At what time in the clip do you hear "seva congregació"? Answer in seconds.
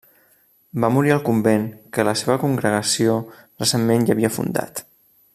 2.21-3.19